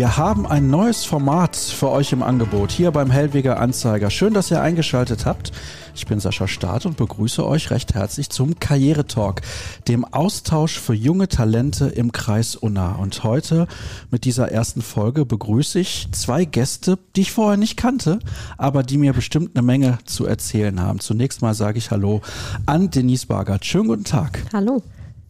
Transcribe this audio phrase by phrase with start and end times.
[0.00, 4.08] Wir haben ein neues Format für euch im Angebot hier beim Hellweger Anzeiger.
[4.08, 5.52] Schön, dass ihr eingeschaltet habt.
[5.94, 9.42] Ich bin Sascha Staat und begrüße euch recht herzlich zum Karrieretalk,
[9.88, 12.92] dem Austausch für junge Talente im Kreis Unna.
[12.92, 13.66] Und heute
[14.10, 18.20] mit dieser ersten Folge begrüße ich zwei Gäste, die ich vorher nicht kannte,
[18.56, 21.00] aber die mir bestimmt eine Menge zu erzählen haben.
[21.00, 22.22] Zunächst mal sage ich Hallo
[22.64, 23.66] an Denise Bargert.
[23.66, 24.46] Schönen guten Tag.
[24.54, 24.82] Hallo.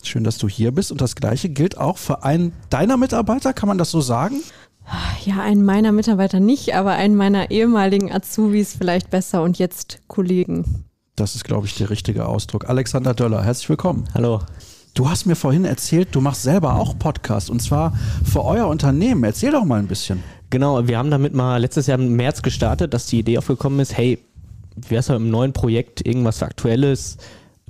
[0.07, 0.93] Schön, dass du hier bist.
[0.93, 4.41] Und das Gleiche gilt auch für einen deiner Mitarbeiter, kann man das so sagen?
[5.25, 10.85] Ja, einen meiner Mitarbeiter nicht, aber einen meiner ehemaligen Azubis vielleicht besser und jetzt Kollegen.
[11.17, 12.69] Das ist, glaube ich, der richtige Ausdruck.
[12.69, 14.05] Alexander Döller, herzlich willkommen.
[14.15, 14.41] Hallo.
[14.95, 19.23] Du hast mir vorhin erzählt, du machst selber auch Podcast und zwar für euer Unternehmen.
[19.23, 20.23] Erzähl doch mal ein bisschen.
[20.51, 23.97] Genau, wir haben damit mal letztes Jahr im März gestartet, dass die Idee aufgekommen ist,
[23.97, 24.19] hey,
[24.75, 27.19] wie wär's mit einem neuen Projekt, irgendwas Aktuelles,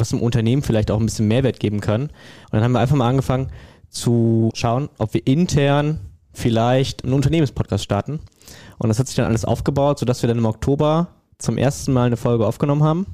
[0.00, 2.02] was dem Unternehmen vielleicht auch ein bisschen Mehrwert geben kann.
[2.02, 2.10] Und
[2.52, 3.50] dann haben wir einfach mal angefangen
[3.88, 6.00] zu schauen, ob wir intern
[6.32, 8.20] vielleicht einen Unternehmenspodcast starten.
[8.78, 12.06] Und das hat sich dann alles aufgebaut, sodass wir dann im Oktober zum ersten Mal
[12.06, 13.06] eine Folge aufgenommen haben.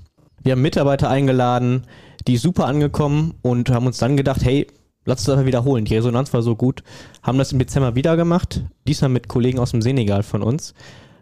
[0.42, 1.86] Wir haben Mitarbeiter eingeladen,
[2.26, 4.66] die super angekommen und haben uns dann gedacht, hey,
[5.04, 5.84] lass uns das mal wiederholen.
[5.84, 6.82] Die Resonanz war so gut.
[7.22, 10.74] Haben das im Dezember wieder gemacht, diesmal mit Kollegen aus dem Senegal von uns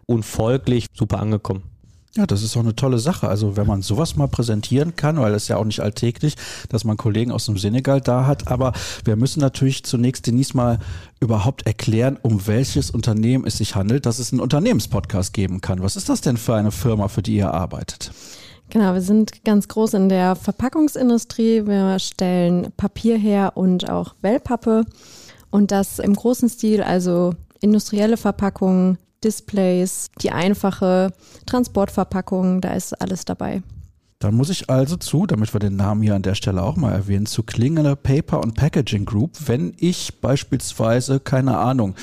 [0.05, 1.63] und folglich super angekommen.
[2.17, 3.27] Ja, das ist auch eine tolle Sache.
[3.27, 6.35] Also wenn man sowas mal präsentieren kann, weil es ja auch nicht alltäglich,
[6.69, 8.47] dass man Kollegen aus dem Senegal da hat.
[8.47, 8.71] Aber
[9.03, 10.79] wir müssen natürlich zunächst Denise mal
[11.19, 15.81] überhaupt erklären, um welches Unternehmen es sich handelt, dass es einen Unternehmenspodcast geben kann.
[15.81, 18.11] Was ist das denn für eine Firma, für die ihr arbeitet?
[18.69, 21.67] Genau, wir sind ganz groß in der Verpackungsindustrie.
[21.67, 24.85] Wir stellen Papier her und auch Wellpappe.
[25.49, 31.11] Und das im großen Stil, also industrielle Verpackungen, Displays, die einfache
[31.45, 33.63] Transportverpackung, da ist alles dabei.
[34.19, 36.93] Dann muss ich also zu, damit wir den Namen hier an der Stelle auch mal
[36.93, 41.95] erwähnen, zu Klingele Paper und Packaging Group, wenn ich beispielsweise, keine Ahnung,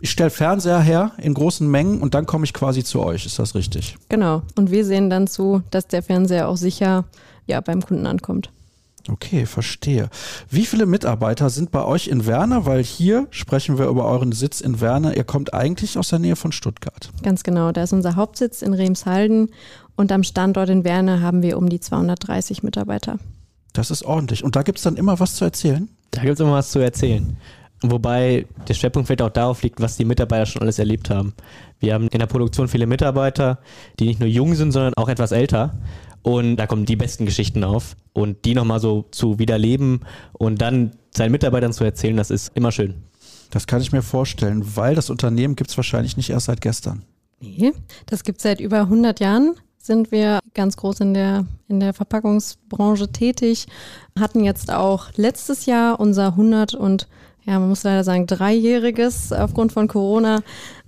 [0.00, 3.26] ich stelle Fernseher her in großen Mengen und dann komme ich quasi zu euch.
[3.26, 3.96] Ist das richtig?
[4.08, 4.42] Genau.
[4.56, 7.04] Und wir sehen dann zu, dass der Fernseher auch sicher
[7.46, 8.50] ja, beim Kunden ankommt.
[9.10, 10.10] Okay, verstehe.
[10.50, 12.66] Wie viele Mitarbeiter sind bei euch in Werner?
[12.66, 15.16] Weil hier sprechen wir über euren Sitz in Werner.
[15.16, 17.10] Ihr kommt eigentlich aus der Nähe von Stuttgart.
[17.22, 17.72] Ganz genau.
[17.72, 19.50] Da ist unser Hauptsitz in Remshalden
[19.96, 23.18] und am Standort in Werner haben wir um die 230 Mitarbeiter.
[23.72, 24.44] Das ist ordentlich.
[24.44, 25.88] Und da gibt es dann immer was zu erzählen?
[26.10, 27.36] Da gibt es immer was zu erzählen.
[27.82, 31.32] Wobei der Schwerpunkt vielleicht auch darauf liegt, was die Mitarbeiter schon alles erlebt haben.
[31.78, 33.58] Wir haben in der Produktion viele Mitarbeiter,
[34.00, 35.76] die nicht nur jung sind, sondern auch etwas älter.
[36.22, 37.96] Und da kommen die besten Geschichten auf.
[38.12, 40.00] Und die nochmal so zu wiederleben
[40.32, 42.94] und dann seinen Mitarbeitern zu erzählen, das ist immer schön.
[43.50, 47.02] Das kann ich mir vorstellen, weil das Unternehmen gibt es wahrscheinlich nicht erst seit gestern.
[47.40, 47.72] Nee,
[48.06, 49.54] das gibt es seit über 100 Jahren.
[49.78, 53.66] Sind wir ganz groß in der, in der Verpackungsbranche tätig.
[54.18, 57.08] Hatten jetzt auch letztes Jahr unser 100 und,
[57.46, 59.32] ja, man muss leider sagen, dreijähriges.
[59.32, 60.40] Aufgrund von Corona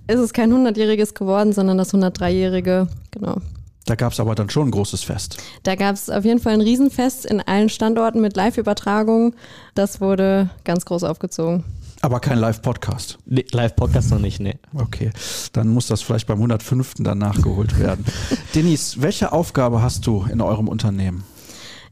[0.07, 3.37] ist es kein 100-jähriges geworden, sondern das 103-jährige, genau.
[3.85, 5.37] Da gab es aber dann schon ein großes Fest.
[5.63, 9.33] Da gab es auf jeden Fall ein Riesenfest in allen Standorten mit Live-Übertragung.
[9.73, 11.63] Das wurde ganz groß aufgezogen.
[12.01, 13.19] Aber kein Live-Podcast.
[13.25, 14.57] Nee, Live-Podcast noch nicht, nee.
[14.73, 15.11] Okay,
[15.53, 16.95] dann muss das vielleicht beim 105.
[16.99, 18.05] dann nachgeholt werden.
[18.55, 21.23] Denise, welche Aufgabe hast du in eurem Unternehmen?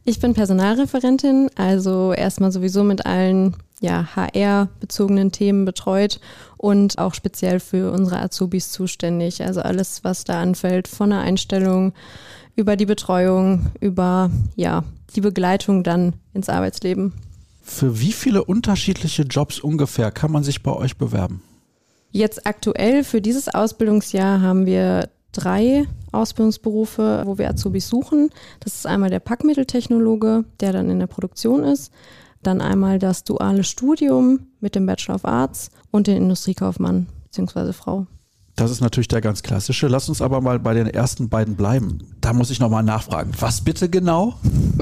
[0.05, 6.19] Ich bin Personalreferentin, also erstmal sowieso mit allen ja, HR-bezogenen Themen betreut
[6.57, 9.43] und auch speziell für unsere Azubis zuständig.
[9.43, 11.93] Also alles, was da anfällt, von der Einstellung
[12.55, 14.83] über die Betreuung, über ja,
[15.15, 17.13] die Begleitung dann ins Arbeitsleben.
[17.61, 21.41] Für wie viele unterschiedliche Jobs ungefähr kann man sich bei euch bewerben?
[22.11, 28.31] Jetzt aktuell für dieses Ausbildungsjahr haben wir drei Ausbildungsberufe, wo wir Azubis suchen.
[28.59, 31.91] Das ist einmal der Packmitteltechnologe, der dann in der Produktion ist.
[32.43, 37.73] Dann einmal das duale Studium mit dem Bachelor of Arts und den Industriekaufmann bzw.
[37.73, 38.07] Frau.
[38.59, 39.87] Das ist natürlich der ganz klassische.
[39.87, 41.99] Lass uns aber mal bei den ersten beiden bleiben.
[42.19, 43.31] Da muss ich nochmal nachfragen.
[43.39, 44.33] Was bitte genau?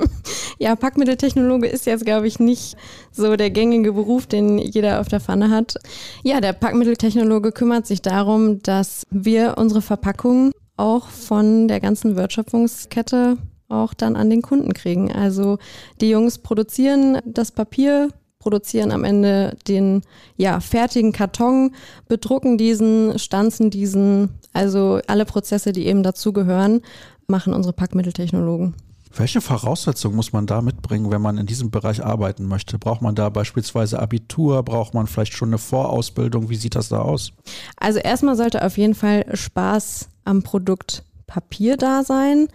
[0.57, 2.75] ja, Packmitteltechnologe ist jetzt, glaube ich, nicht
[3.11, 5.75] so der gängige Beruf, den jeder auf der Pfanne hat.
[6.23, 13.37] Ja, der Packmitteltechnologe kümmert sich darum, dass wir unsere Verpackungen auch von der ganzen Wertschöpfungskette
[13.69, 15.11] auch dann an den Kunden kriegen.
[15.11, 15.57] Also
[16.01, 18.09] die Jungs produzieren das Papier,
[18.39, 20.03] produzieren am Ende den
[20.37, 21.75] ja, fertigen Karton,
[22.07, 26.81] bedrucken diesen, stanzen diesen, also alle Prozesse, die eben dazugehören,
[27.27, 28.73] machen unsere Packmitteltechnologen.
[29.15, 32.77] Welche Voraussetzungen muss man da mitbringen, wenn man in diesem Bereich arbeiten möchte?
[32.77, 34.61] Braucht man da beispielsweise Abitur?
[34.63, 36.49] Braucht man vielleicht schon eine Vorausbildung?
[36.49, 37.31] Wie sieht das da aus?
[37.77, 42.47] Also erstmal sollte auf jeden Fall Spaß am Produkt Papier da sein.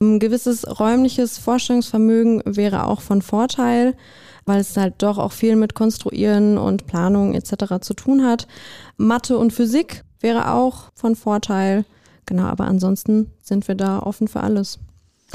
[0.00, 3.96] Ein gewisses räumliches Vorstellungsvermögen wäre auch von Vorteil.
[4.44, 7.82] weil es halt doch auch viel mit Konstruieren und Planung etc.
[7.82, 8.48] zu tun hat.
[8.96, 11.84] Mathe und Physik wäre auch von Vorteil.
[12.24, 14.78] Genau, aber ansonsten sind wir da offen für alles.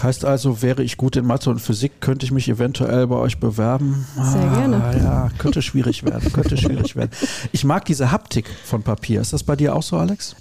[0.02, 3.40] Heißt also, wäre ich gut in Mathe und Physik, könnte ich mich eventuell bei euch
[3.40, 4.08] bewerben?
[4.16, 5.00] Sehr ah, gerne.
[5.04, 7.12] Ja, könnte schwierig werden, könnte schwierig werden.
[7.52, 9.22] Ich mag diese Haptik von Papier.
[9.22, 10.36] Ist das bei dir auch so, Alex?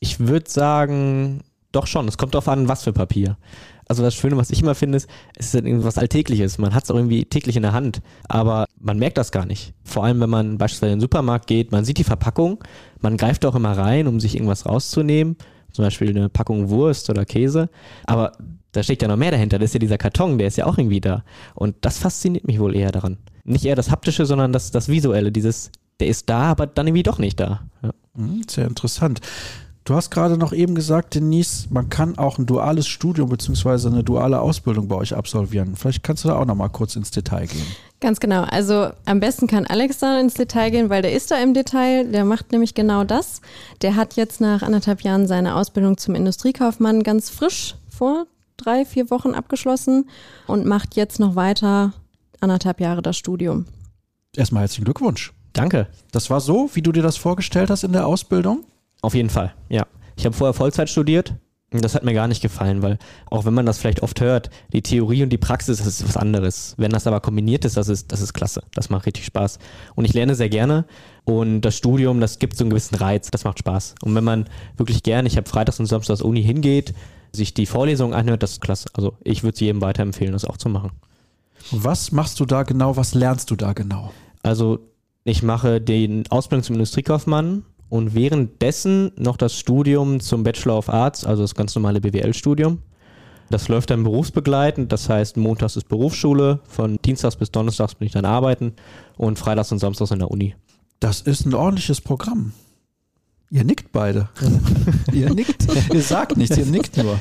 [0.00, 1.42] Ich würde sagen,
[1.72, 2.08] doch schon.
[2.08, 3.36] Es kommt darauf an, was für Papier.
[3.86, 6.58] Also das Schöne, was ich immer finde, ist, es ist halt irgendwas Alltägliches.
[6.58, 9.74] Man hat es auch irgendwie täglich in der Hand, aber man merkt das gar nicht.
[9.82, 12.62] Vor allem, wenn man beispielsweise in den Supermarkt geht, man sieht die Verpackung,
[13.00, 15.36] man greift auch immer rein, um sich irgendwas rauszunehmen,
[15.72, 17.68] zum Beispiel eine Packung Wurst oder Käse,
[18.04, 18.32] aber
[18.72, 19.58] da steckt ja noch mehr dahinter.
[19.58, 21.24] Das ist ja dieser Karton, der ist ja auch irgendwie da.
[21.54, 23.18] Und das fasziniert mich wohl eher daran.
[23.42, 27.02] Nicht eher das Haptische, sondern das, das Visuelle, dieses, der ist da, aber dann irgendwie
[27.02, 27.62] doch nicht da.
[27.82, 27.90] Ja.
[28.14, 29.20] Mhm, sehr interessant.
[29.90, 33.88] Du hast gerade noch eben gesagt, Denise, man kann auch ein duales Studium bzw.
[33.88, 35.74] eine duale Ausbildung bei euch absolvieren.
[35.74, 37.66] Vielleicht kannst du da auch noch mal kurz ins Detail gehen.
[37.98, 38.44] Ganz genau.
[38.44, 42.04] Also am besten kann Alex da ins Detail gehen, weil der ist da im Detail.
[42.04, 43.40] Der macht nämlich genau das.
[43.82, 48.28] Der hat jetzt nach anderthalb Jahren seine Ausbildung zum Industriekaufmann ganz frisch vor
[48.58, 50.08] drei, vier Wochen abgeschlossen
[50.46, 51.94] und macht jetzt noch weiter
[52.38, 53.66] anderthalb Jahre das Studium.
[54.36, 55.32] Erstmal herzlichen Glückwunsch.
[55.52, 55.88] Danke.
[56.12, 58.66] Das war so, wie du dir das vorgestellt hast in der Ausbildung?
[59.02, 59.86] Auf jeden Fall, ja.
[60.16, 61.34] Ich habe vorher Vollzeit studiert.
[61.72, 62.98] Und das hat mir gar nicht gefallen, weil
[63.30, 66.16] auch wenn man das vielleicht oft hört, die Theorie und die Praxis, das ist was
[66.16, 66.74] anderes.
[66.78, 68.64] Wenn das aber kombiniert ist, das ist, das ist klasse.
[68.74, 69.60] Das macht richtig Spaß.
[69.94, 70.84] Und ich lerne sehr gerne.
[71.24, 73.30] Und das Studium, das gibt so einen gewissen Reiz.
[73.30, 73.94] Das macht Spaß.
[74.02, 76.92] Und wenn man wirklich gerne, ich habe freitags und samstags Uni hingeht,
[77.32, 78.88] sich die Vorlesung anhört, das ist klasse.
[78.94, 80.90] Also ich würde es jedem weiterempfehlen, das auch zu machen.
[81.70, 82.96] Was machst du da genau?
[82.96, 84.12] Was lernst du da genau?
[84.42, 84.80] Also
[85.22, 91.26] ich mache den Ausbildung zum Industriekaufmann und währenddessen noch das Studium zum Bachelor of Arts,
[91.26, 92.78] also das ganz normale BWL-Studium.
[93.50, 98.12] Das läuft dann berufsbegleitend, das heißt, montags ist Berufsschule, von Dienstags bis Donnerstags bin ich
[98.12, 98.74] dann arbeiten
[99.18, 100.54] und freitags und samstags in der Uni.
[101.00, 102.52] Das ist ein ordentliches Programm.
[103.50, 104.28] Ihr nickt beide.
[105.12, 105.66] ihr nickt.
[105.92, 107.20] Ihr sagt nichts, ihr nickt nur.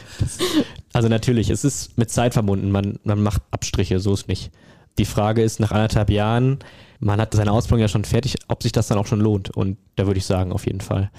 [0.93, 2.69] Also natürlich, es ist mit Zeit verbunden.
[2.69, 4.51] Man, man macht Abstriche, so ist nicht.
[4.99, 6.59] Die Frage ist, nach anderthalb Jahren,
[6.99, 9.55] man hat seine Ausbildung ja schon fertig, ob sich das dann auch schon lohnt.
[9.55, 11.09] Und da würde ich sagen, auf jeden Fall.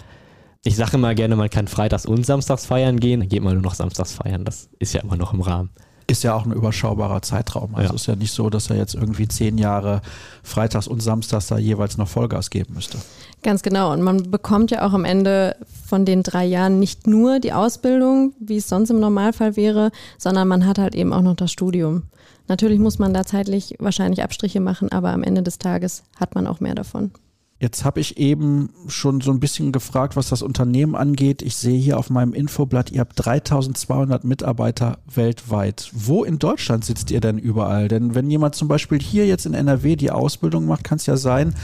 [0.63, 3.63] Ich sage immer gerne, man kann freitags und samstags feiern gehen, dann geht man nur
[3.63, 4.45] noch samstags feiern.
[4.45, 5.71] Das ist ja immer noch im Rahmen.
[6.07, 7.75] Ist ja auch ein überschaubarer Zeitraum.
[7.75, 7.95] Also ja.
[7.95, 10.03] ist ja nicht so, dass er jetzt irgendwie zehn Jahre
[10.43, 12.99] freitags und samstags da jeweils noch Vollgas geben müsste.
[13.43, 13.93] Ganz genau.
[13.93, 15.57] Und man bekommt ja auch am Ende
[15.87, 20.49] von den drei Jahren nicht nur die Ausbildung, wie es sonst im Normalfall wäre, sondern
[20.49, 22.03] man hat halt eben auch noch das Studium.
[22.51, 26.49] Natürlich muss man da zeitlich wahrscheinlich Abstriche machen, aber am Ende des Tages hat man
[26.49, 27.13] auch mehr davon.
[27.61, 31.43] Jetzt habe ich eben schon so ein bisschen gefragt, was das Unternehmen angeht.
[31.43, 35.91] Ich sehe hier auf meinem Infoblatt, ihr habt 3200 Mitarbeiter weltweit.
[35.93, 37.87] Wo in Deutschland sitzt ihr denn überall?
[37.87, 41.17] Denn wenn jemand zum Beispiel hier jetzt in NRW die Ausbildung macht, kann es ja
[41.17, 41.55] sein,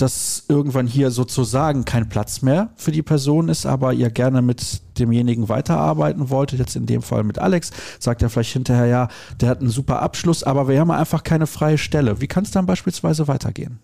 [0.00, 4.80] dass irgendwann hier sozusagen kein Platz mehr für die Person ist, aber ihr gerne mit
[4.98, 9.08] demjenigen weiterarbeiten wolltet, jetzt in dem Fall mit Alex, sagt er vielleicht hinterher, ja,
[9.40, 12.20] der hat einen super Abschluss, aber wir haben einfach keine freie Stelle.
[12.20, 13.78] Wie kann es dann beispielsweise weitergehen?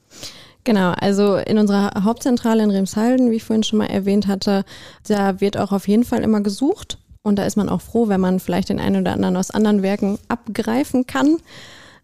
[0.64, 4.64] Genau, also in unserer Hauptzentrale in Remshalden, wie ich vorhin schon mal erwähnt hatte,
[5.06, 6.98] da wird auch auf jeden Fall immer gesucht.
[7.22, 9.82] Und da ist man auch froh, wenn man vielleicht den einen oder anderen aus anderen
[9.82, 11.38] Werken abgreifen kann.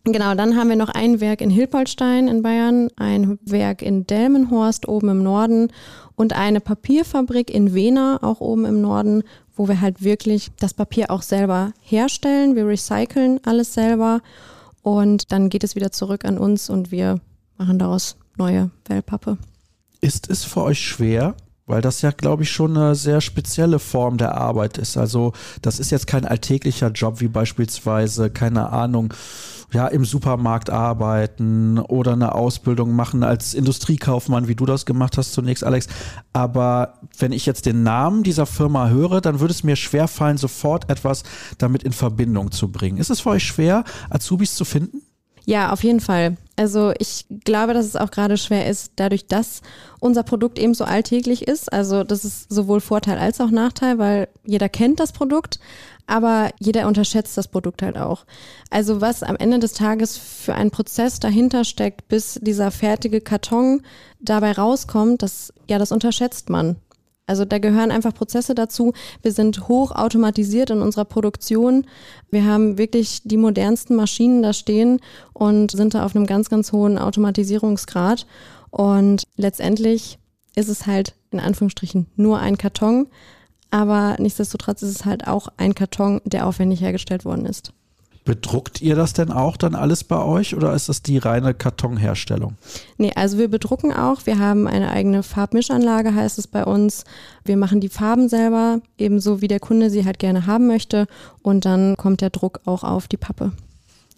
[0.04, 4.88] Genau, dann haben wir noch ein Werk in Hilpoltstein in Bayern, ein Werk in Delmenhorst
[4.88, 5.68] oben im Norden
[6.16, 9.23] und eine Papierfabrik in Wena auch oben im Norden,
[9.54, 12.56] wo wir halt wirklich das Papier auch selber herstellen.
[12.56, 14.23] Wir recyceln alles selber
[14.82, 17.21] und dann geht es wieder zurück an uns und wir
[17.56, 19.38] machen daraus neue Wellpappe.
[20.00, 24.18] Ist es für euch schwer, weil das ja, glaube ich, schon eine sehr spezielle Form
[24.18, 24.97] der Arbeit ist.
[24.97, 25.32] Also
[25.62, 29.14] das ist jetzt kein alltäglicher Job wie beispielsweise, keine Ahnung,
[29.72, 35.32] ja, im Supermarkt arbeiten oder eine Ausbildung machen als Industriekaufmann, wie du das gemacht hast
[35.32, 35.88] zunächst, Alex.
[36.32, 40.36] Aber wenn ich jetzt den Namen dieser Firma höre, dann würde es mir schwer fallen,
[40.36, 41.22] sofort etwas
[41.58, 42.98] damit in Verbindung zu bringen.
[42.98, 45.02] Ist es für euch schwer, Azubis zu finden?
[45.44, 46.37] Ja, auf jeden Fall.
[46.56, 49.62] Also ich glaube, dass es auch gerade schwer ist, dadurch, dass
[49.99, 51.72] unser Produkt eben so alltäglich ist.
[51.72, 55.58] Also das ist sowohl Vorteil als auch Nachteil, weil jeder kennt das Produkt,
[56.06, 58.25] aber jeder unterschätzt das Produkt halt auch.
[58.70, 63.82] Also was am Ende des Tages für einen Prozess dahinter steckt, bis dieser fertige Karton
[64.20, 66.76] dabei rauskommt, das, ja, das unterschätzt man.
[67.32, 68.92] Also da gehören einfach Prozesse dazu.
[69.22, 71.86] Wir sind hoch automatisiert in unserer Produktion.
[72.30, 75.00] Wir haben wirklich die modernsten Maschinen da stehen
[75.32, 78.26] und sind da auf einem ganz, ganz hohen Automatisierungsgrad.
[78.68, 80.18] Und letztendlich
[80.56, 83.06] ist es halt in Anführungsstrichen nur ein Karton,
[83.70, 87.72] aber nichtsdestotrotz ist es halt auch ein Karton, der aufwendig hergestellt worden ist.
[88.24, 92.56] Bedruckt ihr das denn auch dann alles bei euch oder ist das die reine Kartonherstellung?
[92.96, 94.26] Nee, also wir bedrucken auch.
[94.26, 97.02] Wir haben eine eigene Farbmischanlage, heißt es bei uns.
[97.44, 101.08] Wir machen die Farben selber, ebenso wie der Kunde sie halt gerne haben möchte.
[101.42, 103.50] Und dann kommt der Druck auch auf die Pappe.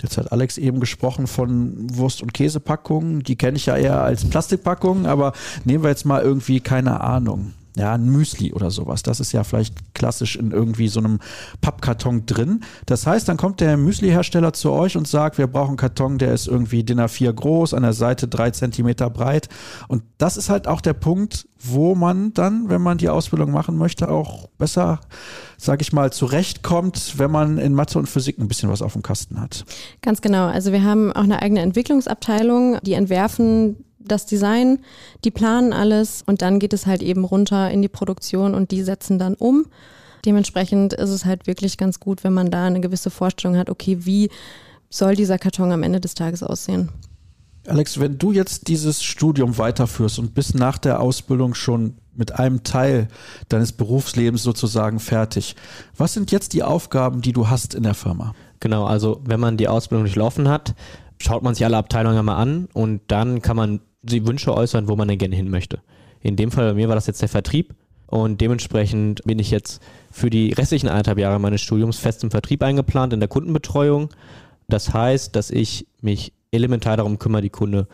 [0.02, 3.23] Jetzt hat Alex eben gesprochen von Wurst- und Käsepackungen.
[3.23, 5.32] Die kenne ich ja eher als Plastikpackungen, aber
[5.64, 9.02] nehmen wir jetzt mal irgendwie keine Ahnung ja, ein Müsli oder sowas.
[9.02, 11.19] Das ist ja vielleicht klassisch in irgendwie so einem
[11.61, 12.61] Pappkarton drin.
[12.87, 16.33] Das heißt, dann kommt der Müsli-Hersteller zu euch und sagt, wir brauchen einen Karton, der
[16.33, 19.49] ist irgendwie DIN A4 groß, an der Seite drei Zentimeter breit.
[19.88, 23.76] Und das ist halt auch der Punkt, wo man dann, wenn man die Ausbildung machen
[23.76, 25.00] möchte, auch besser,
[25.57, 29.02] sage ich mal, zurechtkommt, wenn man in Mathe und Physik ein bisschen was auf dem
[29.02, 29.64] Kasten hat.
[30.02, 30.47] Ganz genau.
[30.47, 34.80] Also wir haben auch eine eigene Entwicklungsabteilung, die entwerfen das Design,
[35.25, 38.82] die planen alles und dann geht es halt eben runter in die Produktion und die
[38.82, 39.66] setzen dann um.
[40.25, 43.99] Dementsprechend ist es halt wirklich ganz gut, wenn man da eine gewisse Vorstellung hat, okay,
[44.00, 44.30] wie
[44.88, 46.90] soll dieser Karton am Ende des Tages aussehen.
[47.66, 52.62] Alex, wenn du jetzt dieses Studium weiterführst und bis nach der Ausbildung schon mit einem
[52.62, 53.08] Teil
[53.49, 55.56] deines Berufslebens sozusagen fertig,
[55.96, 58.34] was sind jetzt die Aufgaben, die du hast in der Firma?
[58.61, 60.75] Genau, also wenn man die Ausbildung durchlaufen hat,
[61.18, 64.96] schaut man sich alle Abteilungen einmal an und dann kann man die Wünsche äußern, wo
[64.96, 65.80] man denn gerne hin möchte.
[66.20, 67.75] In dem Fall bei mir war das jetzt der Vertrieb
[68.06, 72.62] und dementsprechend bin ich jetzt für die restlichen eineinhalb Jahre meines Studiums fest im Vertrieb
[72.62, 74.11] eingeplant, in der Kundenbetreuung.
[74.68, 77.88] Das heißt, dass ich mich elementar darum kümmere, die Kunde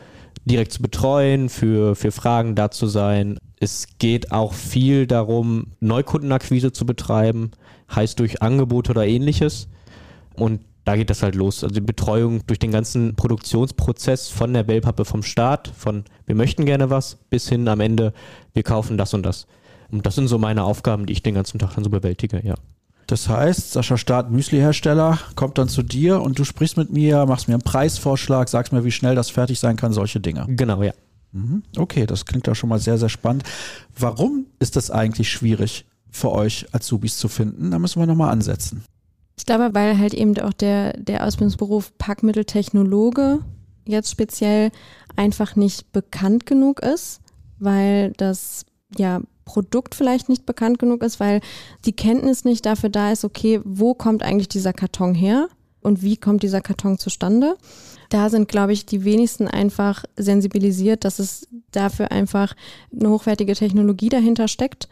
[0.45, 3.37] direkt zu betreuen, für, für Fragen da zu sein.
[3.59, 7.51] Es geht auch viel darum, Neukundenakquise zu betreiben,
[7.93, 9.67] heißt durch Angebote oder ähnliches.
[10.35, 11.63] Und da geht das halt los.
[11.63, 16.65] Also die Betreuung durch den ganzen Produktionsprozess von der Wellpappe vom Start, von wir möchten
[16.65, 18.13] gerne was, bis hin am Ende,
[18.53, 19.47] wir kaufen das und das.
[19.91, 22.55] Und das sind so meine Aufgaben, die ich den ganzen Tag dann so bewältige, ja.
[23.07, 27.49] Das heißt, Sascha Staat, Müsli-Hersteller, kommt dann zu dir und du sprichst mit mir, machst
[27.49, 30.45] mir einen Preisvorschlag, sagst mir, wie schnell das fertig sein kann, solche Dinge.
[30.47, 30.93] Genau, ja.
[31.33, 31.63] Mhm.
[31.77, 33.43] Okay, das klingt ja schon mal sehr, sehr spannend.
[33.97, 37.71] Warum ist das eigentlich schwierig für euch Azubis zu finden?
[37.71, 38.83] Da müssen wir nochmal ansetzen.
[39.41, 43.39] Ich glaube, weil halt eben auch der, der Ausbildungsberuf Packmitteltechnologe
[43.87, 44.69] jetzt speziell
[45.15, 47.21] einfach nicht bekannt genug ist,
[47.57, 51.41] weil das ja Produkt vielleicht nicht bekannt genug ist, weil
[51.85, 55.47] die Kenntnis nicht dafür da ist, okay, wo kommt eigentlich dieser Karton her
[55.81, 57.57] und wie kommt dieser Karton zustande?
[58.09, 62.53] Da sind, glaube ich, die wenigsten einfach sensibilisiert, dass es dafür einfach
[62.95, 64.87] eine hochwertige Technologie dahinter steckt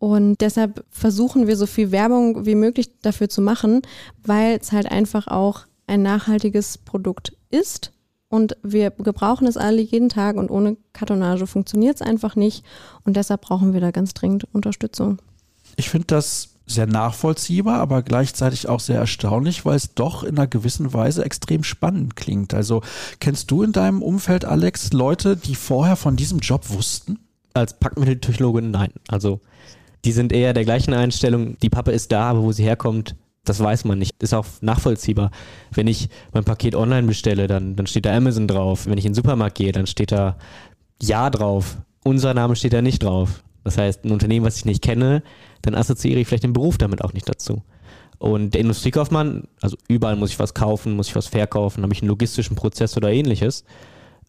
[0.00, 3.82] und deshalb versuchen wir so viel Werbung wie möglich dafür zu machen,
[4.24, 7.92] weil es halt einfach auch ein nachhaltiges Produkt ist.
[8.30, 12.64] Und wir gebrauchen es alle jeden Tag und ohne Kartonage funktioniert es einfach nicht.
[13.04, 15.20] Und deshalb brauchen wir da ganz dringend Unterstützung.
[15.76, 20.46] Ich finde das sehr nachvollziehbar, aber gleichzeitig auch sehr erstaunlich, weil es doch in einer
[20.46, 22.54] gewissen Weise extrem spannend klingt.
[22.54, 22.80] Also
[23.18, 27.18] kennst du in deinem Umfeld, Alex, Leute, die vorher von diesem Job wussten?
[27.52, 28.92] Als Packmitteltechnologe nein.
[29.08, 29.40] Also
[30.04, 33.60] die sind eher der gleichen Einstellung, die Pappe ist da, aber wo sie herkommt, das
[33.60, 34.22] weiß man nicht.
[34.22, 35.30] Ist auch nachvollziehbar.
[35.72, 38.86] Wenn ich mein Paket online bestelle, dann, dann steht da Amazon drauf.
[38.86, 40.36] Wenn ich in den Supermarkt gehe, dann steht da
[41.02, 41.78] Ja drauf.
[42.04, 43.42] Unser Name steht da nicht drauf.
[43.64, 45.22] Das heißt, ein Unternehmen, was ich nicht kenne,
[45.62, 47.62] dann assoziiere ich vielleicht den Beruf damit auch nicht dazu.
[48.18, 52.02] Und der Industriekaufmann, also überall muss ich was kaufen, muss ich was verkaufen, habe ich
[52.02, 53.64] einen logistischen Prozess oder ähnliches.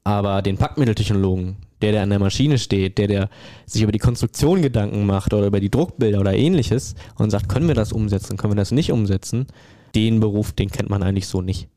[0.03, 3.29] Aber den Packmitteltechnologen, der, der an der Maschine steht, der, der
[3.65, 7.67] sich über die Konstruktion Gedanken macht oder über die Druckbilder oder ähnliches und sagt, können
[7.67, 9.47] wir das umsetzen, können wir das nicht umsetzen,
[9.95, 11.67] den Beruf, den kennt man eigentlich so nicht.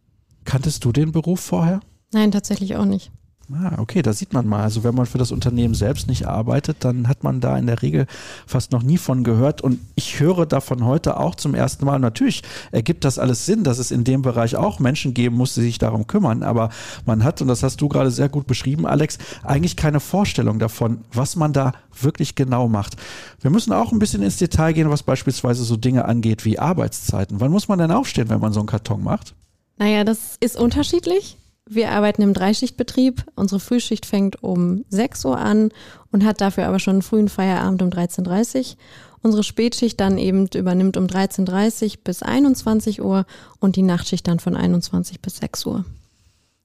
[0.44, 1.80] Kanntest du den Beruf vorher?
[2.12, 3.10] Nein, tatsächlich auch nicht.
[3.52, 4.62] Ah, okay, da sieht man mal.
[4.62, 7.82] Also wenn man für das Unternehmen selbst nicht arbeitet, dann hat man da in der
[7.82, 8.06] Regel
[8.46, 9.60] fast noch nie von gehört.
[9.60, 11.98] Und ich höre davon heute auch zum ersten Mal.
[11.98, 15.60] Natürlich ergibt das alles Sinn, dass es in dem Bereich auch Menschen geben muss, die
[15.60, 16.42] sich darum kümmern.
[16.42, 16.70] Aber
[17.04, 21.04] man hat, und das hast du gerade sehr gut beschrieben, Alex, eigentlich keine Vorstellung davon,
[21.12, 22.96] was man da wirklich genau macht.
[23.40, 27.40] Wir müssen auch ein bisschen ins Detail gehen, was beispielsweise so Dinge angeht wie Arbeitszeiten.
[27.40, 29.34] Wann muss man denn aufstehen, wenn man so einen Karton macht?
[29.76, 31.36] Naja, das ist unterschiedlich.
[31.68, 33.24] Wir arbeiten im Dreischichtbetrieb.
[33.36, 35.70] Unsere Frühschicht fängt um 6 Uhr an
[36.12, 38.76] und hat dafür aber schon einen frühen Feierabend um 13.30 Uhr.
[39.22, 43.24] Unsere Spätschicht dann eben übernimmt um 13.30 Uhr bis 21 Uhr
[43.58, 45.84] und die Nachtschicht dann von 21 bis 6 Uhr.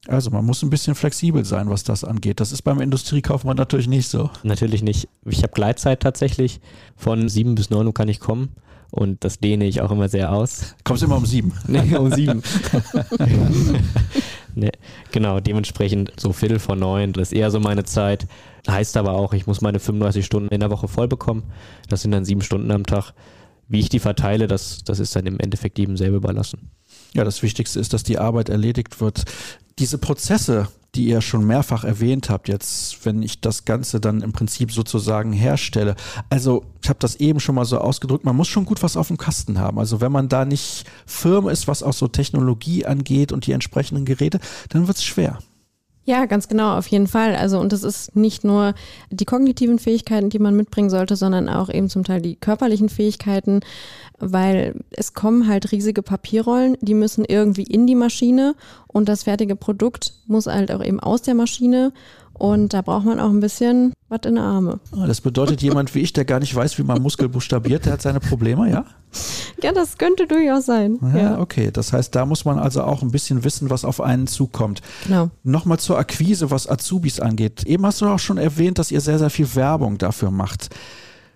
[0.08, 2.41] Also man muss ein bisschen flexibel sein, was das angeht.
[2.41, 4.29] Das ist beim Industriekaufmann natürlich nicht so.
[4.44, 5.08] Natürlich nicht.
[5.25, 6.60] Ich habe Gleitzeit tatsächlich.
[6.98, 8.50] Von 7 bis 9 Uhr kann ich kommen.
[8.91, 10.75] Und das dehne ich auch immer sehr aus.
[10.84, 11.53] Kommst immer um sieben?
[11.68, 12.41] Nee, um sieben.
[14.56, 14.72] nee,
[15.12, 18.27] genau, dementsprechend so Viertel vor neun, das ist eher so meine Zeit.
[18.68, 21.44] Heißt aber auch, ich muss meine 35 Stunden in der Woche voll bekommen.
[21.88, 23.13] Das sind dann sieben Stunden am Tag.
[23.68, 26.72] Wie ich die verteile, das, das ist dann im Endeffekt jedem selber überlassen.
[27.13, 29.25] Ja, das Wichtigste ist, dass die Arbeit erledigt wird.
[29.77, 30.68] Diese Prozesse,
[31.00, 35.32] die ihr schon mehrfach erwähnt habt, jetzt, wenn ich das Ganze dann im Prinzip sozusagen
[35.32, 35.96] herstelle.
[36.29, 39.08] Also, ich habe das eben schon mal so ausgedrückt, man muss schon gut was auf
[39.08, 39.79] dem Kasten haben.
[39.79, 44.03] Also, wenn man da nicht firm ist, was auch so Technologie angeht und die entsprechenden
[44.03, 45.39] Geräte, dann wird es schwer.
[46.03, 47.36] Ja, ganz genau, auf jeden Fall.
[47.36, 48.74] Also, und es ist nicht nur
[49.10, 53.62] die kognitiven Fähigkeiten, die man mitbringen sollte, sondern auch eben zum Teil die körperlichen Fähigkeiten,
[54.20, 58.56] weil es kommen halt riesige Papierrollen, die müssen irgendwie in die Maschine
[58.88, 61.94] und das fertige Produkt muss halt auch eben aus der Maschine
[62.40, 64.80] und da braucht man auch ein bisschen was in der Arme.
[64.98, 67.94] Ah, das bedeutet, jemand wie ich, der gar nicht weiß, wie man Muskel buchstabiert, der
[67.94, 68.86] hat seine Probleme, ja?
[69.62, 71.00] Ja, das könnte durchaus sein.
[71.14, 71.70] Ja, ja, okay.
[71.72, 74.82] Das heißt, da muss man also auch ein bisschen wissen, was auf einen zukommt.
[75.06, 75.30] Genau.
[75.44, 77.66] Nochmal zur Akquise, was Azubis angeht.
[77.66, 80.70] Eben hast du auch schon erwähnt, dass ihr sehr, sehr viel Werbung dafür macht.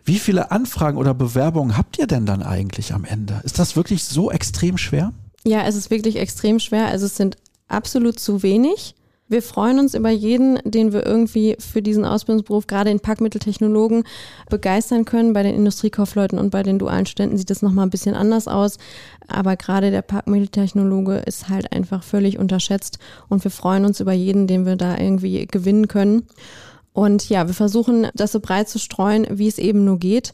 [0.05, 3.41] Wie viele Anfragen oder Bewerbungen habt ihr denn dann eigentlich am Ende?
[3.43, 5.13] Ist das wirklich so extrem schwer?
[5.45, 6.88] Ja, es ist wirklich extrem schwer.
[6.88, 8.95] Also es sind absolut zu wenig.
[9.29, 14.03] Wir freuen uns über jeden, den wir irgendwie für diesen Ausbildungsberuf, gerade in Packmitteltechnologen,
[14.50, 15.31] begeistern können.
[15.31, 18.77] Bei den Industriekaufleuten und bei den dualen Studenten sieht das nochmal ein bisschen anders aus.
[19.27, 24.45] Aber gerade der Packmitteltechnologe ist halt einfach völlig unterschätzt und wir freuen uns über jeden,
[24.45, 26.27] den wir da irgendwie gewinnen können.
[26.94, 30.34] Und ja, wir versuchen das so breit zu streuen, wie es eben nur geht,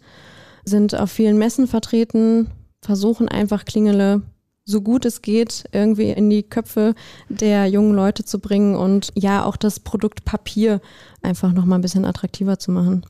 [0.66, 2.50] sind auf vielen Messen vertreten,
[2.82, 4.22] versuchen einfach Klingele
[4.66, 6.94] so gut es geht, irgendwie in die Köpfe
[7.28, 10.80] der jungen Leute zu bringen und ja, auch das Produkt Papier
[11.24, 13.06] einfach nochmal ein bisschen attraktiver zu machen.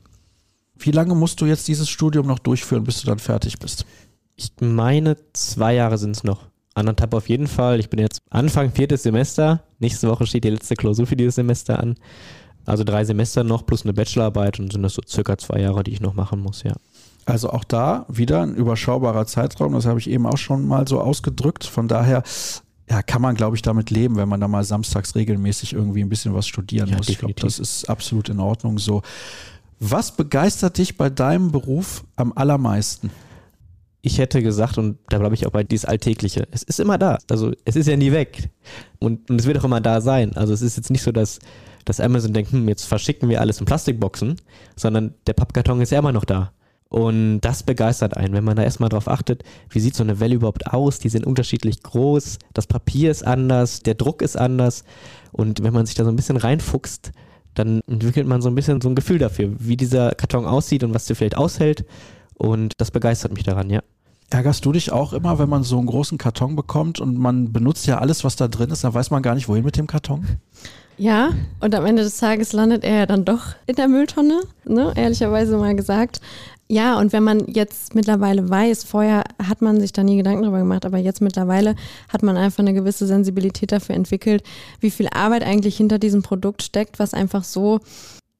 [0.78, 3.84] Wie lange musst du jetzt dieses Studium noch durchführen, bis du dann fertig bist?
[4.36, 6.46] Ich meine, zwei Jahre sind es noch.
[6.72, 7.78] Anderthalb auf jeden Fall.
[7.78, 9.62] Ich bin jetzt Anfang viertes Semester.
[9.78, 11.96] Nächste Woche steht die letzte Klausur für dieses Semester an.
[12.70, 15.90] Also drei Semester noch plus eine Bachelorarbeit und sind das so circa zwei Jahre, die
[15.90, 16.74] ich noch machen muss, ja.
[17.26, 21.00] Also auch da wieder ein überschaubarer Zeitraum, das habe ich eben auch schon mal so
[21.00, 21.64] ausgedrückt.
[21.64, 22.22] Von daher
[22.88, 26.08] ja, kann man, glaube ich, damit leben, wenn man da mal samstags regelmäßig irgendwie ein
[26.08, 27.06] bisschen was studieren ja, muss.
[27.06, 27.30] Definitiv.
[27.30, 29.02] Ich glaube, das ist absolut in Ordnung so.
[29.80, 33.10] Was begeistert dich bei deinem Beruf am allermeisten?
[34.02, 37.18] Ich hätte gesagt, und da bleibe ich auch bei dieses Alltägliche, es ist immer da.
[37.28, 38.50] Also es ist ja nie weg.
[39.00, 40.36] Und, und es wird auch immer da sein.
[40.36, 41.40] Also es ist jetzt nicht so, dass,
[41.84, 44.36] dass Amazon denkt, hm, jetzt verschicken wir alles in Plastikboxen,
[44.76, 46.52] sondern der Pappkarton ist ja immer noch da.
[46.90, 50.34] Und das begeistert einen, wenn man da erstmal drauf achtet, wie sieht so eine Welle
[50.34, 50.98] überhaupt aus?
[50.98, 54.82] Die sind unterschiedlich groß, das Papier ist anders, der Druck ist anders.
[55.30, 57.12] Und wenn man sich da so ein bisschen reinfuchst,
[57.54, 60.92] dann entwickelt man so ein bisschen so ein Gefühl dafür, wie dieser Karton aussieht und
[60.92, 61.84] was der vielleicht aushält.
[62.34, 63.82] Und das begeistert mich daran, ja.
[64.30, 67.86] Ärgerst du dich auch immer, wenn man so einen großen Karton bekommt und man benutzt
[67.86, 70.24] ja alles, was da drin ist, dann weiß man gar nicht, wohin mit dem Karton?
[71.00, 74.92] Ja, und am Ende des Tages landet er ja dann doch in der Mülltonne, ne?
[74.94, 76.20] ehrlicherweise mal gesagt.
[76.68, 80.58] Ja, und wenn man jetzt mittlerweile weiß, vorher hat man sich da nie Gedanken drüber
[80.58, 81.74] gemacht, aber jetzt mittlerweile
[82.10, 84.42] hat man einfach eine gewisse Sensibilität dafür entwickelt,
[84.80, 87.80] wie viel Arbeit eigentlich hinter diesem Produkt steckt, was einfach so,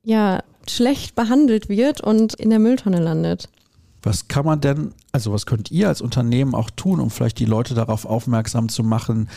[0.04, 3.48] ja, schlecht behandelt wird und in der Mülltonne landet.
[4.02, 7.44] Was kann man denn, also was könnt ihr als Unternehmen auch tun, um vielleicht die
[7.44, 9.28] Leute darauf aufmerksam zu machen,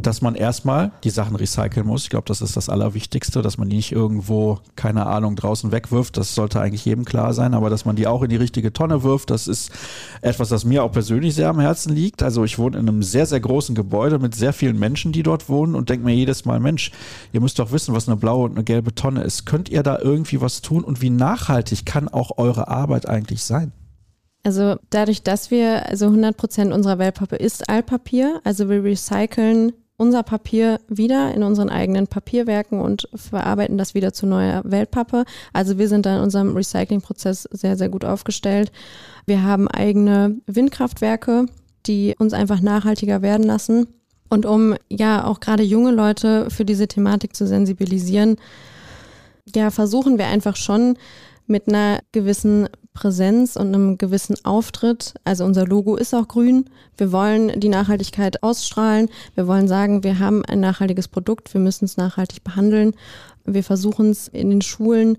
[0.00, 2.04] dass man erstmal die Sachen recyceln muss?
[2.04, 6.16] Ich glaube, das ist das Allerwichtigste, dass man die nicht irgendwo, keine Ahnung, draußen wegwirft.
[6.16, 9.02] Das sollte eigentlich jedem klar sein, aber dass man die auch in die richtige Tonne
[9.02, 9.70] wirft, das ist
[10.20, 12.22] etwas, das mir auch persönlich sehr am Herzen liegt.
[12.22, 15.48] Also ich wohne in einem sehr, sehr großen Gebäude mit sehr vielen Menschen, die dort
[15.48, 16.90] wohnen und denke mir jedes Mal, Mensch,
[17.32, 19.46] ihr müsst doch wissen, was eine blaue und eine gelbe Tonne ist.
[19.46, 23.72] Könnt ihr da irgendwie was tun und wie nachhaltig kann auch eure Arbeit eigentlich sein?
[24.44, 30.22] Also dadurch, dass wir, also 100 Prozent unserer Wellpappe ist Altpapier, also wir recyceln unser
[30.22, 35.24] Papier wieder in unseren eigenen Papierwerken und verarbeiten das wieder zu neuer Wellpappe.
[35.52, 38.72] Also wir sind da in unserem Recyclingprozess sehr, sehr gut aufgestellt.
[39.24, 41.46] Wir haben eigene Windkraftwerke,
[41.86, 43.86] die uns einfach nachhaltiger werden lassen.
[44.28, 48.36] Und um ja auch gerade junge Leute für diese Thematik zu sensibilisieren,
[49.54, 50.96] ja, versuchen wir einfach schon
[51.46, 55.14] mit einer gewissen Präsenz und einem gewissen Auftritt.
[55.24, 56.70] Also unser Logo ist auch grün.
[56.96, 59.08] Wir wollen die Nachhaltigkeit ausstrahlen.
[59.34, 61.52] Wir wollen sagen, wir haben ein nachhaltiges Produkt.
[61.52, 62.92] Wir müssen es nachhaltig behandeln.
[63.44, 65.18] Wir versuchen es in den Schulen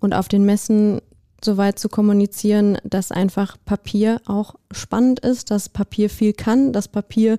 [0.00, 1.00] und auf den Messen
[1.44, 6.88] so weit zu kommunizieren, dass einfach Papier auch spannend ist, dass Papier viel kann, dass
[6.88, 7.38] Papier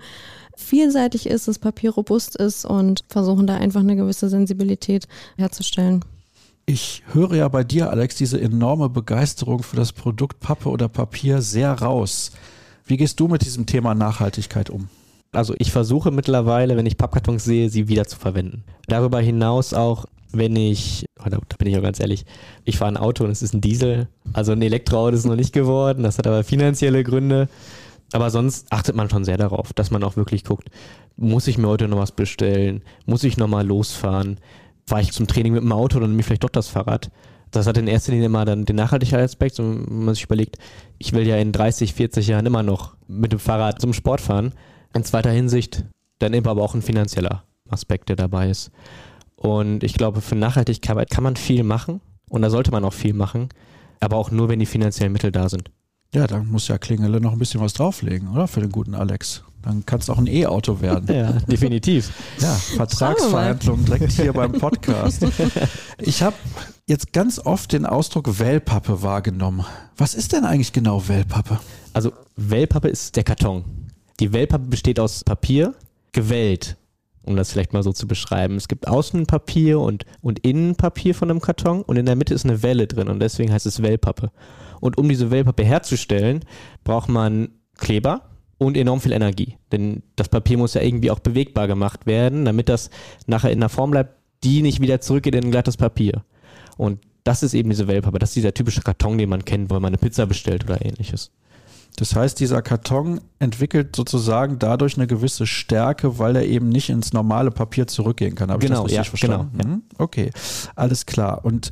[0.56, 6.04] vielseitig ist, dass Papier robust ist und versuchen da einfach eine gewisse Sensibilität herzustellen.
[6.74, 11.42] Ich höre ja bei dir, Alex, diese enorme Begeisterung für das Produkt Pappe oder Papier
[11.42, 12.32] sehr raus.
[12.86, 14.88] Wie gehst du mit diesem Thema Nachhaltigkeit um?
[15.34, 18.64] Also ich versuche mittlerweile, wenn ich Pappkartons sehe, sie wieder zu verwenden.
[18.88, 22.26] Darüber hinaus auch, wenn ich, oh, da bin ich auch ganz ehrlich,
[22.64, 24.08] ich fahre ein Auto und es ist ein Diesel.
[24.32, 27.50] Also ein Elektroauto ist noch nicht geworden, das hat aber finanzielle Gründe.
[28.14, 30.70] Aber sonst achtet man schon sehr darauf, dass man auch wirklich guckt,
[31.18, 32.82] muss ich mir heute noch was bestellen?
[33.06, 34.38] Muss ich nochmal losfahren?
[34.92, 37.12] Fahre ich zum Training mit dem Auto oder nehme ich vielleicht doch das Fahrrad?
[37.50, 40.58] Das hat in erster Linie immer dann den Nachhaltigkeitsaspekt, wenn man sich überlegt,
[40.98, 44.52] ich will ja in 30, 40 Jahren immer noch mit dem Fahrrad zum Sport fahren.
[44.94, 45.86] In zweiter Hinsicht
[46.20, 48.70] dann eben aber auch ein finanzieller Aspekt, der dabei ist.
[49.38, 53.14] Und ich glaube, für Nachhaltigkeit kann man viel machen und da sollte man auch viel
[53.14, 53.48] machen,
[54.02, 55.72] aber auch nur, wenn die finanziellen Mittel da sind.
[56.14, 58.46] Ja, dann muss ja Klingele noch ein bisschen was drauflegen, oder?
[58.46, 59.42] Für den guten Alex.
[59.64, 61.14] Dann kann es auch ein E-Auto werden.
[61.14, 62.12] Ja, definitiv.
[62.40, 65.26] Ja, Vertragsverhandlungen direkt hier beim Podcast.
[66.00, 66.36] Ich habe
[66.88, 69.66] jetzt ganz oft den Ausdruck Wellpappe wahrgenommen.
[69.98, 71.60] Was ist denn eigentlich genau Wellpappe?
[71.94, 73.64] Also Wellpappe ist der Karton.
[74.20, 75.76] Die Wellpappe besteht aus Papier,
[76.12, 76.78] gewellt,
[77.24, 78.56] um das vielleicht mal so zu beschreiben.
[78.56, 82.64] Es gibt Außenpapier und, und Innenpapier von einem Karton und in der Mitte ist eine
[82.64, 84.32] Welle drin und deswegen heißt es Wellpappe.
[84.80, 86.44] Und um diese Wellpappe herzustellen,
[86.84, 88.31] braucht man Kleber
[88.62, 89.58] und enorm viel Energie.
[89.72, 92.92] Denn das Papier muss ja irgendwie auch bewegbar gemacht werden, damit das
[93.26, 96.24] nachher in der Form bleibt, die nicht wieder zurückgeht in ein glattes Papier.
[96.78, 98.20] Und das ist eben diese Wellpappe.
[98.20, 101.32] Das ist dieser typische Karton, den man kennt, wenn man eine Pizza bestellt oder ähnliches.
[101.96, 107.14] Das heißt, dieser Karton entwickelt sozusagen dadurch eine gewisse Stärke, weil er eben nicht ins
[107.14, 108.52] normale Papier zurückgehen kann.
[108.52, 109.58] Habe genau, ich das richtig ja, verstanden?
[109.58, 109.76] Genau, ja.
[109.78, 109.84] Mhm.
[109.98, 110.30] Okay,
[110.76, 111.44] alles klar.
[111.44, 111.72] Und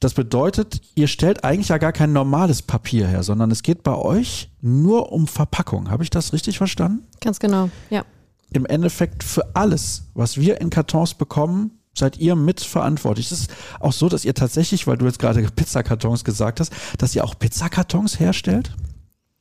[0.00, 3.94] das bedeutet, ihr stellt eigentlich ja gar kein normales Papier her, sondern es geht bei
[3.94, 5.90] euch nur um Verpackung.
[5.90, 7.06] Habe ich das richtig verstanden?
[7.20, 8.04] Ganz genau, ja.
[8.52, 13.30] Im Endeffekt für alles, was wir in Kartons bekommen, seid ihr mitverantwortlich.
[13.30, 17.14] Es ist auch so, dass ihr tatsächlich, weil du jetzt gerade Pizzakartons gesagt hast, dass
[17.14, 18.72] ihr auch Pizzakartons herstellt?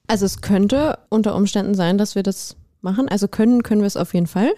[0.08, 3.10] Also es könnte unter Umständen sein, dass wir das machen.
[3.10, 4.52] Also können, können wir es auf jeden Fall.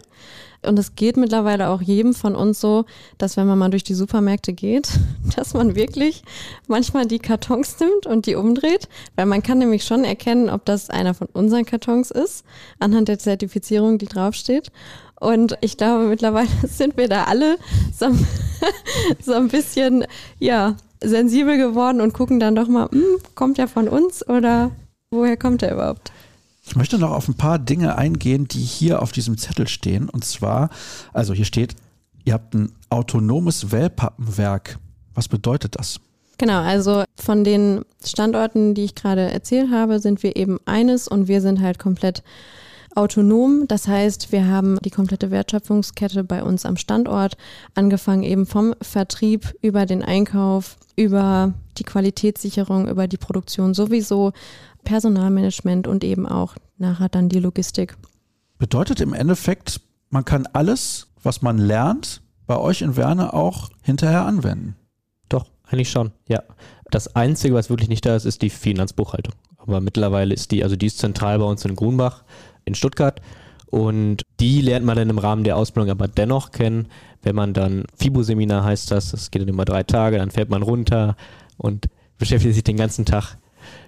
[0.64, 2.86] Und es geht mittlerweile auch jedem von uns so,
[3.18, 4.90] dass wenn man mal durch die Supermärkte geht,
[5.36, 6.24] dass man wirklich
[6.68, 10.90] manchmal die Kartons nimmt und die umdreht, weil man kann nämlich schon erkennen, ob das
[10.90, 12.46] einer von unseren Kartons ist,
[12.80, 14.72] anhand der Zertifizierung, die draufsteht.
[15.20, 17.58] Und ich glaube, mittlerweile sind wir da alle
[17.98, 18.08] so,
[19.24, 20.06] so ein bisschen,
[20.40, 24.70] ja, sensibel geworden und gucken dann doch mal, hm, kommt der von uns oder
[25.10, 26.12] woher kommt er überhaupt?
[26.64, 30.10] Ich möchte noch auf ein paar Dinge eingehen, die hier auf diesem Zettel stehen.
[30.10, 30.70] Und zwar,
[31.12, 31.76] also hier steht,
[32.24, 34.78] ihr habt ein autonomes Wellpappenwerk.
[35.14, 36.00] Was bedeutet das?
[36.38, 41.28] Genau, also von den Standorten, die ich gerade erzählt habe, sind wir eben eines und
[41.28, 42.24] wir sind halt komplett
[42.96, 43.66] autonom.
[43.68, 47.38] Das heißt, wir haben die komplette Wertschöpfungskette bei uns am Standort,
[47.76, 54.34] angefangen eben vom Vertrieb über den Einkauf, über die Qualitätssicherung, über die Produktion sowieso,
[54.84, 57.98] Personalmanagement und eben auch nachher dann die Logistik.
[58.58, 64.26] Bedeutet im Endeffekt, man kann alles, was man lernt, bei euch in Werne auch hinterher
[64.26, 64.76] anwenden.
[65.30, 66.44] Doch, eigentlich schon, ja.
[66.90, 69.34] Das Einzige, was wirklich nicht da ist, ist die Finanzbuchhaltung.
[69.58, 72.24] Aber mittlerweile ist die, also die ist zentral bei uns in Grunbach
[72.66, 73.22] in Stuttgart.
[73.68, 76.88] Und die lernt man dann im Rahmen der Ausbildung aber dennoch kennen,
[77.22, 80.62] wenn man dann FIBO-Seminar heißt das, das geht dann immer drei Tage, dann fährt man
[80.62, 81.16] runter
[81.58, 83.38] und beschäftigt sich den ganzen Tag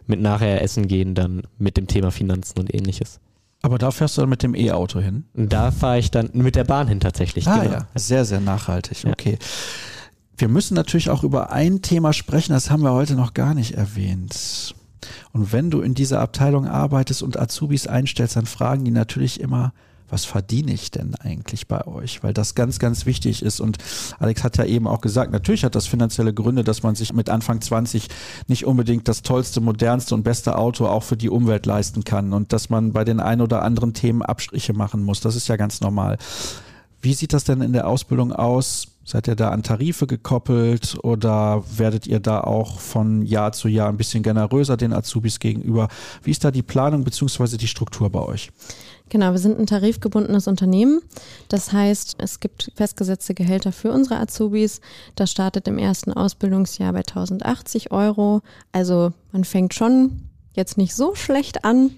[0.08, 3.20] mit nachher essen gehen, dann mit dem Thema Finanzen und ähnliches.
[3.62, 5.24] Aber da fährst du dann mit dem E-Auto hin?
[5.34, 7.48] Da fahre ich dann mit der Bahn hin tatsächlich.
[7.48, 7.74] Ah genau.
[7.76, 9.06] ja, sehr, sehr nachhaltig.
[9.08, 9.38] Okay.
[10.36, 13.76] Wir müssen natürlich auch über ein Thema sprechen, das haben wir heute noch gar nicht
[13.76, 14.76] erwähnt.
[15.32, 19.74] Und wenn du in dieser Abteilung arbeitest und Azubis einstellst, dann fragen die natürlich immer,
[20.14, 22.24] was verdiene ich denn eigentlich bei euch?
[22.24, 23.60] Weil das ganz, ganz wichtig ist.
[23.60, 23.80] Und
[24.20, 27.32] Alex hat ja eben auch gesagt, natürlich hat das finanzielle Gründe, dass man sich mit
[27.32, 28.08] Anfang 20
[28.48, 32.54] nicht unbedingt das tollste, modernste und beste Auto auch für die Umwelt leisten kann und
[32.54, 35.20] dass man bei den ein oder anderen Themen Abstriche machen muss.
[35.20, 36.20] Das ist ja ganz normal.
[37.02, 38.93] Wie sieht das denn in der Ausbildung aus?
[39.06, 43.90] Seid ihr da an Tarife gekoppelt oder werdet ihr da auch von Jahr zu Jahr
[43.90, 45.90] ein bisschen generöser den Azubis gegenüber?
[46.24, 47.58] Wie ist da die Planung bzw.
[47.58, 48.52] die Struktur bei euch?
[49.10, 51.02] Genau, wir sind ein tarifgebundenes Unternehmen.
[51.50, 54.80] Das heißt, es gibt festgesetzte Gehälter für unsere Azubis.
[55.16, 58.42] Das startet im ersten Ausbildungsjahr bei 1080 Euro.
[58.72, 61.92] Also man fängt schon jetzt nicht so schlecht an.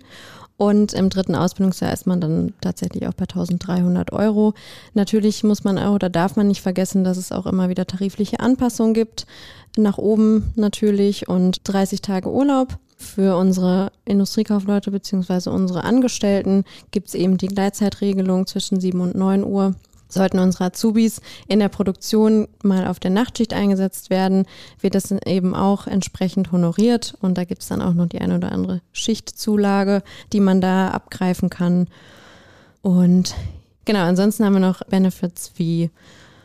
[0.58, 4.54] Und im dritten Ausbildungsjahr ist man dann tatsächlich auch bei 1300 Euro.
[4.94, 8.40] Natürlich muss man auch oder darf man nicht vergessen, dass es auch immer wieder tarifliche
[8.40, 9.26] Anpassungen gibt.
[9.76, 12.78] Nach oben natürlich und 30 Tage Urlaub.
[12.98, 19.44] Für unsere Industriekaufleute beziehungsweise unsere Angestellten gibt es eben die Gleitzeitregelung zwischen 7 und 9
[19.44, 19.76] Uhr.
[20.08, 24.46] Sollten unsere Azubis in der Produktion mal auf der Nachtschicht eingesetzt werden,
[24.80, 28.36] wird das eben auch entsprechend honoriert und da gibt es dann auch noch die eine
[28.36, 31.88] oder andere Schichtzulage, die man da abgreifen kann.
[32.82, 33.34] Und
[33.86, 35.90] genau, ansonsten haben wir noch Benefits wie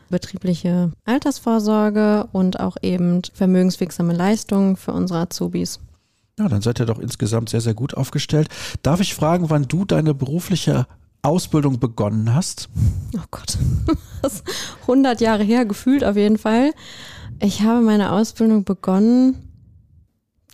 [0.08, 5.80] betriebliche Altersvorsorge und auch eben vermögenswirksame Leistungen für unsere Azubis.
[6.38, 8.48] Ja, dann seid ihr doch insgesamt sehr, sehr gut aufgestellt.
[8.82, 10.86] Darf ich fragen, wann du deine berufliche
[11.22, 12.68] Ausbildung begonnen hast?
[13.16, 13.58] Oh Gott,
[14.22, 14.44] das ist
[14.82, 16.72] 100 Jahre her, gefühlt auf jeden Fall.
[17.40, 19.36] Ich habe meine Ausbildung begonnen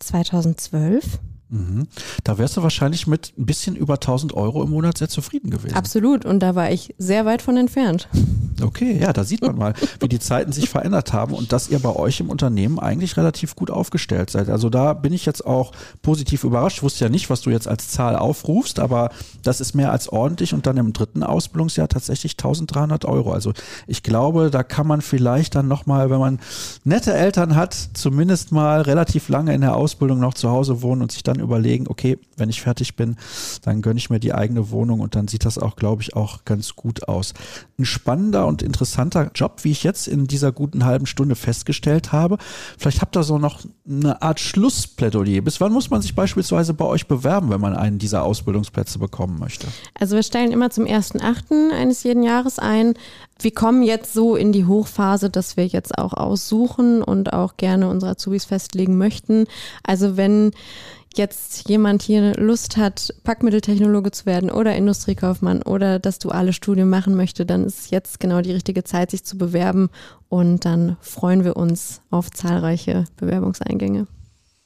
[0.00, 1.18] 2012.
[1.48, 1.86] Mhm.
[2.24, 5.76] Da wärst du wahrscheinlich mit ein bisschen über 1000 Euro im Monat sehr zufrieden gewesen.
[5.76, 6.24] Absolut.
[6.24, 8.08] Und da war ich sehr weit von entfernt.
[8.62, 11.78] Okay, ja, da sieht man mal, wie die Zeiten sich verändert haben und dass ihr
[11.78, 14.48] bei euch im Unternehmen eigentlich relativ gut aufgestellt seid.
[14.48, 16.78] Also da bin ich jetzt auch positiv überrascht.
[16.78, 19.10] Ich wusste ja nicht, was du jetzt als Zahl aufrufst, aber
[19.42, 23.32] das ist mehr als ordentlich und dann im dritten Ausbildungsjahr tatsächlich 1300 Euro.
[23.32, 23.52] Also
[23.86, 26.40] ich glaube, da kann man vielleicht dann nochmal, wenn man
[26.82, 31.12] nette Eltern hat, zumindest mal relativ lange in der Ausbildung noch zu Hause wohnen und
[31.12, 33.16] sich dann überlegen, okay, wenn ich fertig bin,
[33.62, 36.44] dann gönne ich mir die eigene Wohnung und dann sieht das auch, glaube ich, auch
[36.44, 37.34] ganz gut aus.
[37.78, 42.38] Ein spannender und interessanter Job, wie ich jetzt in dieser guten halben Stunde festgestellt habe.
[42.78, 45.42] Vielleicht habt ihr so noch eine Art Schlussplädoyer.
[45.42, 49.38] Bis wann muss man sich beispielsweise bei euch bewerben, wenn man einen dieser Ausbildungsplätze bekommen
[49.38, 49.66] möchte?
[49.98, 51.70] Also wir stellen immer zum 1.8.
[51.72, 52.94] eines jeden Jahres ein.
[53.38, 57.88] Wir kommen jetzt so in die Hochphase, dass wir jetzt auch aussuchen und auch gerne
[57.88, 59.46] unsere Azubis festlegen möchten.
[59.82, 60.52] Also wenn
[61.18, 67.14] jetzt jemand hier Lust hat, Packmitteltechnologe zu werden oder Industriekaufmann oder das duale Studium machen
[67.14, 69.90] möchte, dann ist jetzt genau die richtige Zeit, sich zu bewerben
[70.28, 74.06] und dann freuen wir uns auf zahlreiche Bewerbungseingänge.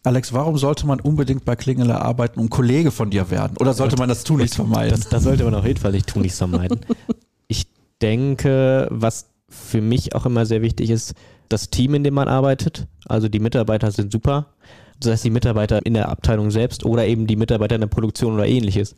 [0.02, 3.56] Alex, warum sollte man unbedingt bei Klingele arbeiten und Kollege von dir werden?
[3.58, 4.98] Oder sollte man das tunlichst vermeiden?
[4.98, 6.80] Das, das sollte man auf jeden Fall nicht tunlichst vermeiden.
[7.48, 7.66] ich
[8.00, 11.14] denke, was für mich auch immer sehr wichtig ist,
[11.48, 12.86] das Team, in dem man arbeitet.
[13.06, 14.54] Also die Mitarbeiter sind super
[15.02, 18.34] sei es die Mitarbeiter in der Abteilung selbst oder eben die Mitarbeiter in der Produktion
[18.34, 18.94] oder ähnliches.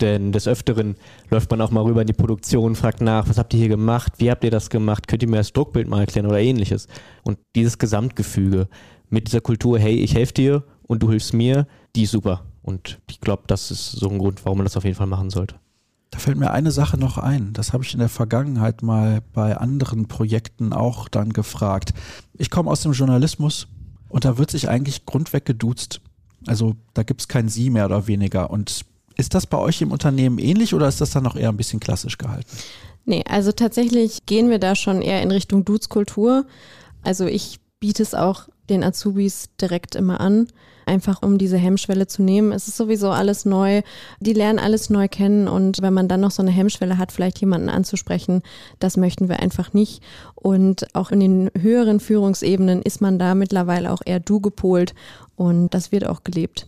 [0.00, 0.96] Denn des Öfteren
[1.30, 4.14] läuft man auch mal rüber in die Produktion, fragt nach, was habt ihr hier gemacht,
[4.18, 6.86] wie habt ihr das gemacht, könnt ihr mir das Druckbild mal erklären oder ähnliches.
[7.22, 8.68] Und dieses Gesamtgefüge
[9.08, 12.44] mit dieser Kultur, hey, ich helfe dir und du hilfst mir, die ist super.
[12.62, 15.30] Und ich glaube, das ist so ein Grund, warum man das auf jeden Fall machen
[15.30, 15.56] sollte.
[16.16, 17.52] Da fällt mir eine Sache noch ein.
[17.52, 21.92] Das habe ich in der Vergangenheit mal bei anderen Projekten auch dann gefragt.
[22.32, 23.68] Ich komme aus dem Journalismus,
[24.08, 26.00] und da wird sich eigentlich grundweg geduzt.
[26.46, 28.50] Also da gibt es kein Sie mehr oder weniger.
[28.50, 31.58] Und ist das bei euch im Unternehmen ähnlich oder ist das dann noch eher ein
[31.58, 32.48] bisschen klassisch gehalten?
[33.04, 36.46] Nee, also tatsächlich gehen wir da schon eher in Richtung Duzkultur.
[37.02, 40.48] Also ich biete es auch den Azubis direkt immer an
[40.86, 42.52] einfach um diese Hemmschwelle zu nehmen.
[42.52, 43.82] Es ist sowieso alles neu.
[44.20, 47.40] Die lernen alles neu kennen und wenn man dann noch so eine Hemmschwelle hat, vielleicht
[47.40, 48.42] jemanden anzusprechen,
[48.78, 50.02] das möchten wir einfach nicht.
[50.34, 54.94] Und auch in den höheren Führungsebenen ist man da mittlerweile auch eher du gepolt
[55.34, 56.66] und das wird auch gelebt.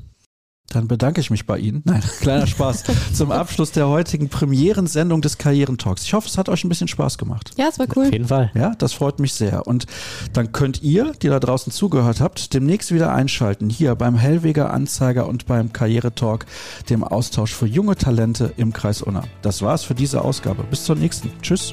[0.70, 1.83] Dann bedanke ich mich bei Ihnen.
[1.85, 2.85] Nein, kleiner Spaß.
[3.14, 6.04] Zum Abschluss der heutigen Premierensendung des Karrierentalks.
[6.04, 7.52] Ich hoffe, es hat euch ein bisschen Spaß gemacht.
[7.57, 8.07] Ja, es war cool.
[8.07, 8.50] Auf jeden Fall.
[8.54, 9.66] Ja, das freut mich sehr.
[9.66, 9.87] Und
[10.35, 13.70] dann könnt ihr, die da draußen zugehört habt, demnächst wieder einschalten.
[13.70, 16.44] Hier beim Hellweger Anzeiger und beim Karrieretalk,
[16.90, 19.24] dem Austausch für junge Talente im Kreis Unna.
[19.40, 20.64] Das war's für diese Ausgabe.
[20.64, 21.31] Bis zur nächsten.
[21.40, 21.72] Tschüss.